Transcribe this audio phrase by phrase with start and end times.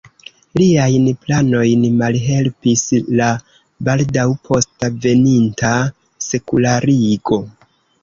[0.59, 2.83] Liajn planojn malhelpis
[3.21, 3.29] la
[3.91, 5.79] baldaŭ posta veninta
[6.33, 7.45] sekularigo.